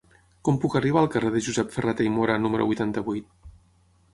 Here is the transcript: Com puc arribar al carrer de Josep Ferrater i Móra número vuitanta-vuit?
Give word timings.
Com 0.47 0.55
puc 0.61 0.77
arribar 0.79 1.01
al 1.03 1.09
carrer 1.15 1.29
de 1.35 1.41
Josep 1.49 1.75
Ferrater 1.75 2.07
i 2.09 2.15
Móra 2.17 2.39
número 2.47 2.67
vuitanta-vuit? 2.71 3.29